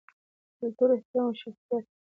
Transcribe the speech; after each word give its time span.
کلتور، 0.59 0.89
احترام 0.93 1.27
او 1.29 1.33
شخصیت 1.43 1.85